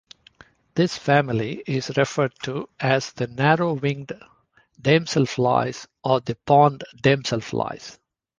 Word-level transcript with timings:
This 0.73 0.97
family 0.97 1.61
is 1.67 1.91
referred 1.95 2.33
to 2.45 2.67
as 2.79 3.11
the 3.13 3.27
narrow-winged 3.27 4.11
damselflies 4.81 5.85
or 6.03 6.19
the 6.21 6.33
pond 6.37 6.83
damselflies. 7.03 7.99